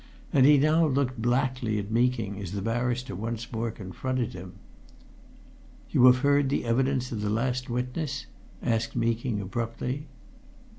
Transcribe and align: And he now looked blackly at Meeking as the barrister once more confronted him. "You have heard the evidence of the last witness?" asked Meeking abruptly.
And 0.33 0.47
he 0.47 0.57
now 0.57 0.87
looked 0.87 1.21
blackly 1.21 1.77
at 1.77 1.91
Meeking 1.91 2.39
as 2.41 2.53
the 2.53 2.61
barrister 2.63 3.13
once 3.15 3.51
more 3.51 3.69
confronted 3.69 4.33
him. 4.33 4.53
"You 5.91 6.07
have 6.07 6.17
heard 6.25 6.49
the 6.49 6.65
evidence 6.65 7.11
of 7.11 7.21
the 7.21 7.29
last 7.29 7.69
witness?" 7.69 8.25
asked 8.63 8.95
Meeking 8.95 9.39
abruptly. 9.41 10.07